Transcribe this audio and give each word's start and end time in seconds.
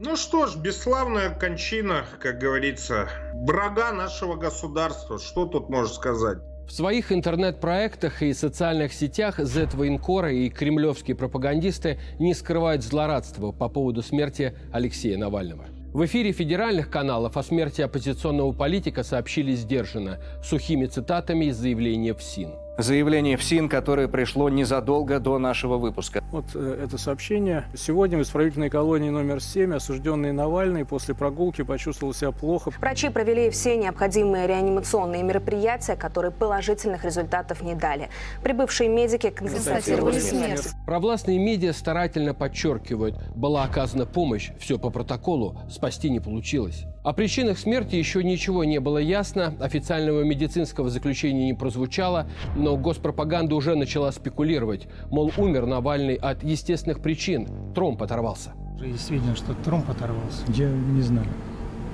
Ну 0.00 0.16
что 0.16 0.46
ж, 0.46 0.56
бесславная 0.56 1.30
кончина, 1.30 2.04
как 2.20 2.40
говорится, 2.40 3.08
врага 3.32 3.92
нашего 3.92 4.34
государства. 4.34 5.20
Что 5.20 5.46
тут 5.46 5.68
можно 5.68 5.94
сказать? 5.94 6.38
В 6.66 6.72
своих 6.72 7.12
интернет-проектах 7.12 8.20
и 8.22 8.32
социальных 8.32 8.92
сетях 8.92 9.38
Z-военкоры 9.38 10.36
и 10.36 10.50
кремлевские 10.50 11.14
пропагандисты 11.14 12.00
не 12.18 12.34
скрывают 12.34 12.82
злорадства 12.82 13.52
по 13.52 13.68
поводу 13.68 14.02
смерти 14.02 14.56
Алексея 14.72 15.16
Навального. 15.16 15.66
В 15.92 16.04
эфире 16.06 16.32
федеральных 16.32 16.90
каналов 16.90 17.36
о 17.36 17.44
смерти 17.44 17.80
оппозиционного 17.80 18.50
политика 18.50 19.04
сообщили 19.04 19.52
сдержанно, 19.52 20.18
сухими 20.42 20.86
цитатами 20.86 21.44
из 21.44 21.56
заявления 21.56 22.14
ФСИН. 22.14 22.63
Заявление 22.76 23.36
ФСИН, 23.36 23.68
которое 23.68 24.08
пришло 24.08 24.48
незадолго 24.48 25.20
до 25.20 25.38
нашего 25.38 25.76
выпуска. 25.76 26.24
Вот 26.32 26.46
э, 26.56 26.80
это 26.82 26.98
сообщение. 26.98 27.66
Сегодня 27.76 28.18
в 28.18 28.22
исправительной 28.22 28.68
колонии 28.68 29.10
номер 29.10 29.40
7 29.40 29.76
осужденный 29.76 30.32
Навальный 30.32 30.84
после 30.84 31.14
прогулки 31.14 31.62
почувствовал 31.62 32.12
себя 32.12 32.32
плохо. 32.32 32.72
Врачи 32.80 33.10
провели 33.10 33.48
все 33.50 33.76
необходимые 33.76 34.48
реанимационные 34.48 35.22
мероприятия, 35.22 35.94
которые 35.94 36.32
положительных 36.32 37.04
результатов 37.04 37.62
не 37.62 37.76
дали. 37.76 38.08
Прибывшие 38.42 38.88
медики 38.88 39.30
констатировали 39.30 40.18
смерть. 40.18 40.70
Провластные 40.84 41.38
медиа 41.38 41.72
старательно 41.72 42.34
подчеркивают, 42.34 43.14
была 43.36 43.62
оказана 43.62 44.04
помощь, 44.04 44.50
все 44.58 44.80
по 44.80 44.90
протоколу, 44.90 45.60
спасти 45.70 46.10
не 46.10 46.18
получилось. 46.18 46.86
О 47.04 47.12
причинах 47.12 47.58
смерти 47.58 47.96
еще 47.96 48.24
ничего 48.24 48.64
не 48.64 48.80
было 48.80 48.96
ясно, 48.96 49.54
официального 49.60 50.22
медицинского 50.22 50.88
заключения 50.88 51.44
не 51.44 51.52
прозвучало, 51.52 52.26
но 52.56 52.78
госпропаганда 52.78 53.54
уже 53.54 53.74
начала 53.74 54.10
спекулировать, 54.10 54.88
мол, 55.10 55.30
умер 55.36 55.66
Навальный 55.66 56.14
от 56.14 56.42
естественных 56.42 57.02
причин, 57.02 57.46
тромб 57.74 58.02
оторвался. 58.02 58.54
Есть 58.80 59.04
сведения, 59.04 59.34
что 59.34 59.52
тромб 59.52 59.90
оторвался. 59.90 60.44
Я 60.48 60.70
не 60.70 61.02
знаю. 61.02 61.28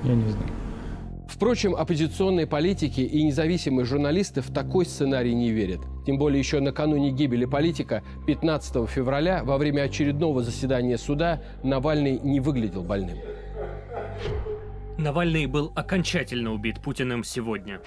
Я 0.05 0.15
не 0.15 0.29
знаю. 0.29 0.47
Впрочем, 1.27 1.75
оппозиционные 1.75 2.47
политики 2.47 3.01
и 3.01 3.21
независимые 3.23 3.85
журналисты 3.85 4.39
в 4.39 4.49
такой 4.49 4.85
сценарий 4.85 5.33
не 5.33 5.51
верят. 5.51 5.81
Тем 6.05 6.19
более 6.19 6.39
еще 6.39 6.61
накануне 6.61 7.11
гибели 7.11 7.43
политика 7.43 8.01
15 8.27 8.89
февраля 8.89 9.43
во 9.43 9.57
время 9.57 9.81
очередного 9.81 10.41
заседания 10.41 10.97
суда 10.97 11.41
Навальный 11.63 12.17
не 12.23 12.39
выглядел 12.39 12.83
больным. 12.83 13.17
Навальный 15.01 15.47
был 15.47 15.73
окончательно 15.75 16.53
убит 16.53 16.81
Путиным 16.81 17.23
сегодня. 17.23 17.81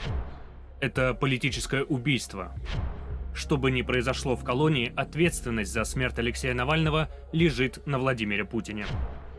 Это 0.81 1.15
политическое 1.15 1.85
убийство. 1.85 2.53
Что 3.33 3.57
бы 3.57 3.71
ни 3.71 3.83
произошло 3.83 4.37
в 4.37 4.45
колонии, 4.45 4.93
ответственность 4.97 5.73
за 5.73 5.85
смерть 5.85 6.19
Алексея 6.19 6.55
Навального 6.55 7.09
лежит 7.33 7.87
на 7.87 7.99
Владимире 7.99 8.45
Путине. 8.45 8.87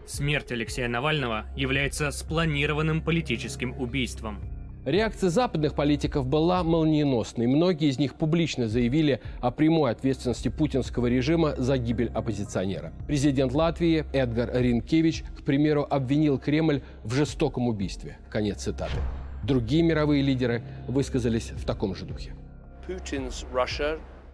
Смерть 0.07 0.51
Алексея 0.51 0.87
Навального 0.87 1.45
является 1.55 2.11
спланированным 2.11 3.01
политическим 3.01 3.77
убийством. 3.77 4.39
Реакция 4.86 5.31
западных 5.31 5.73
политиков 5.73 6.28
была 6.28 6.64
молниеносной. 6.64 7.47
Многие 7.47 7.89
из 7.89 7.97
них 7.97 8.14
публично 8.14 8.67
заявили 8.67 9.19
о 9.42 9.50
прямой 9.50 9.89
ответственности 9.89 10.50
путинского 10.50 11.08
режима 11.08 11.55
за 11.58 11.80
гибель 11.80 12.11
оппозиционера. 12.14 12.94
Президент 13.08 13.52
Латвии 13.53 14.05
Эдгар 14.14 14.52
Ринкевич, 14.53 15.23
к 15.39 15.44
примеру, 15.44 15.88
обвинил 15.89 16.38
Кремль 16.38 16.83
в 17.03 17.16
жестоком 17.16 17.67
убийстве. 17.67 18.19
Конец 18.30 18.61
цитаты. 18.61 18.97
Другие 19.42 19.81
мировые 19.81 20.22
лидеры 20.22 20.61
высказались 20.88 21.49
в 21.49 21.66
таком 21.66 21.95
же 21.95 22.05
духе. 22.05 22.36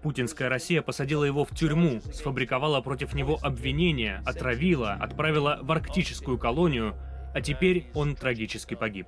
Путинская 0.04 0.50
Россия 0.50 0.82
посадила 0.82 1.24
его 1.24 1.46
в 1.46 1.56
тюрьму, 1.56 2.02
сфабриковала 2.12 2.82
против 2.82 3.14
него 3.14 3.40
обвинения, 3.42 4.22
отравила, 4.26 4.98
отправила 5.00 5.60
в 5.62 5.72
арктическую 5.72 6.38
колонию, 6.38 6.96
а 7.34 7.40
теперь 7.40 7.88
он 7.94 8.16
трагически 8.16 8.74
погиб. 8.74 9.08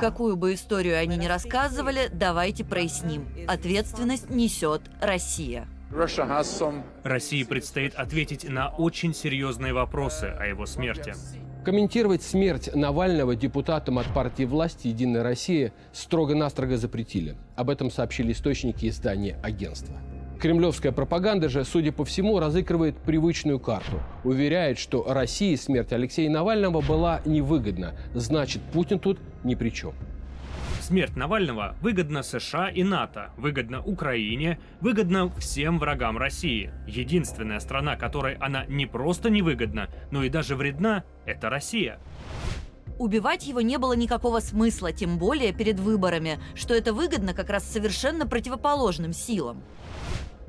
Какую 0.00 0.36
бы 0.36 0.54
историю 0.54 0.98
они 0.98 1.16
ни 1.16 1.26
рассказывали, 1.26 2.08
давайте 2.12 2.64
проясним. 2.64 3.28
Ответственность 3.46 4.30
несет 4.30 4.82
Россия. 5.00 5.68
России 7.04 7.44
предстоит 7.44 7.94
ответить 7.94 8.48
на 8.48 8.68
очень 8.68 9.14
серьезные 9.14 9.72
вопросы 9.72 10.34
о 10.38 10.44
его 10.46 10.66
смерти. 10.66 11.14
Комментировать 11.64 12.22
смерть 12.22 12.74
Навального 12.74 13.36
депутатам 13.36 13.98
от 13.98 14.06
партии 14.12 14.44
власти 14.44 14.88
«Единая 14.88 15.22
Россия» 15.22 15.72
строго-настрого 15.92 16.76
запретили. 16.76 17.36
Об 17.54 17.70
этом 17.70 17.90
сообщили 17.90 18.32
источники 18.32 18.88
издания 18.88 19.38
агентства. 19.42 19.94
Кремлевская 20.40 20.90
пропаганда 20.90 21.50
же, 21.50 21.64
судя 21.64 21.92
по 21.92 22.04
всему, 22.06 22.40
разыгрывает 22.40 22.96
привычную 22.96 23.60
карту. 23.60 24.00
Уверяет, 24.24 24.78
что 24.78 25.04
России 25.06 25.54
смерть 25.54 25.92
Алексея 25.92 26.30
Навального 26.30 26.80
была 26.80 27.20
невыгодна. 27.26 27.94
Значит, 28.14 28.62
Путин 28.72 28.98
тут 28.98 29.18
ни 29.44 29.54
при 29.54 29.68
чем. 29.68 29.92
Смерть 30.80 31.14
Навального 31.14 31.76
выгодна 31.82 32.22
США 32.22 32.68
и 32.70 32.82
НАТО, 32.82 33.30
выгодна 33.36 33.82
Украине, 33.82 34.58
выгодна 34.80 35.30
всем 35.38 35.78
врагам 35.78 36.16
России. 36.16 36.72
Единственная 36.88 37.60
страна, 37.60 37.96
которой 37.96 38.34
она 38.36 38.64
не 38.64 38.86
просто 38.86 39.28
невыгодна, 39.28 39.88
но 40.10 40.24
и 40.24 40.30
даже 40.30 40.56
вредна, 40.56 41.04
это 41.26 41.50
Россия. 41.50 41.98
Убивать 42.98 43.46
его 43.46 43.60
не 43.60 43.78
было 43.78 43.92
никакого 43.92 44.40
смысла, 44.40 44.92
тем 44.92 45.18
более 45.18 45.52
перед 45.52 45.78
выборами, 45.78 46.38
что 46.54 46.74
это 46.74 46.92
выгодно 46.92 47.34
как 47.34 47.50
раз 47.50 47.64
совершенно 47.64 48.26
противоположным 48.26 49.12
силам. 49.12 49.62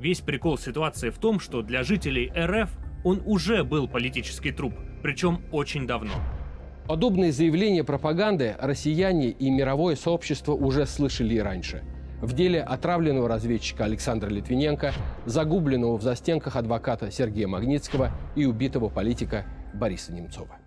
Весь 0.02 0.20
прикол 0.20 0.58
ситуации 0.58 1.10
в 1.10 1.18
том, 1.18 1.38
что 1.38 1.62
для 1.62 1.84
жителей 1.84 2.32
РФ 2.36 2.70
он 3.04 3.22
уже 3.24 3.62
был 3.62 3.86
политический 3.86 4.50
труп, 4.50 4.74
причем 5.00 5.42
очень 5.52 5.86
давно. 5.86 6.14
Подобные 6.88 7.30
заявления 7.30 7.84
пропаганды 7.84 8.56
россияне 8.58 9.30
и 9.30 9.48
мировое 9.48 9.94
сообщество 9.94 10.54
уже 10.54 10.86
слышали 10.86 11.34
и 11.34 11.38
раньше. 11.38 11.84
В 12.20 12.32
деле 12.32 12.62
отравленного 12.62 13.28
разведчика 13.28 13.84
Александра 13.84 14.28
Литвиненко, 14.28 14.92
загубленного 15.24 15.96
в 15.96 16.02
застенках 16.02 16.56
адвоката 16.56 17.12
Сергея 17.12 17.46
Магнитского 17.46 18.10
и 18.34 18.44
убитого 18.44 18.88
политика 18.88 19.46
Бориса 19.72 20.12
Немцова. 20.12 20.61